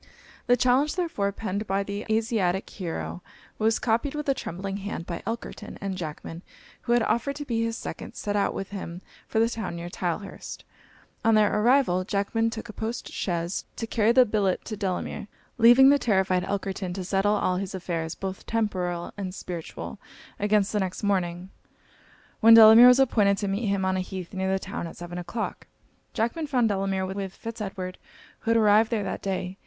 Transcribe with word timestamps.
The 0.47 0.57
challenge, 0.57 0.95
therefore, 0.95 1.31
penned 1.31 1.67
by 1.67 1.83
the 1.83 2.07
Asiatic 2.09 2.67
hero, 2.67 3.21
was 3.59 3.77
copied 3.77 4.15
with 4.15 4.27
a 4.27 4.33
trembling 4.33 4.77
hand 4.77 5.05
by 5.05 5.21
Elkerton; 5.27 5.77
and 5.79 5.95
Jackman, 5.95 6.41
who 6.81 6.93
had 6.93 7.03
offered 7.03 7.35
to 7.35 7.45
be 7.45 7.61
his 7.63 7.77
second, 7.77 8.15
set 8.15 8.35
out 8.35 8.55
with 8.55 8.71
him 8.71 9.03
for 9.27 9.37
the 9.37 9.47
town 9.47 9.75
near 9.75 9.91
Tylehurst. 9.91 10.63
On 11.23 11.35
their 11.35 11.55
arrival, 11.55 12.03
Jackman 12.03 12.49
took 12.49 12.67
a 12.67 12.73
post 12.73 13.11
chaise 13.11 13.65
to 13.75 13.85
carry 13.85 14.11
the 14.11 14.25
billet 14.25 14.65
to 14.65 14.75
Delamere, 14.75 15.27
leaving 15.59 15.89
the 15.89 15.99
terrified 15.99 16.43
Elkerton 16.45 16.95
to 16.95 17.03
settle 17.03 17.35
all 17.35 17.57
his 17.57 17.75
affairs, 17.75 18.15
both 18.15 18.47
temporal 18.47 19.13
and 19.17 19.35
spiritual, 19.35 19.99
against 20.39 20.73
the 20.73 20.79
next 20.79 21.03
morning, 21.03 21.51
when 22.39 22.55
Delamere 22.55 22.87
was 22.87 22.99
appointed 22.99 23.37
to 23.37 23.47
meet 23.47 23.67
him 23.67 23.85
on 23.85 23.95
a 23.97 23.99
heath 23.99 24.33
near 24.33 24.51
the 24.51 24.57
town, 24.57 24.87
at 24.87 24.97
seven 24.97 25.19
o'clock. 25.19 25.67
Jackman 26.13 26.47
found 26.47 26.69
Delamere 26.69 27.05
with 27.05 27.35
Fitz 27.35 27.61
Edward, 27.61 27.99
who 28.39 28.49
had 28.49 28.57
arrived 28.57 28.89
there 28.89 29.03
that 29.03 29.21
day. 29.21 29.59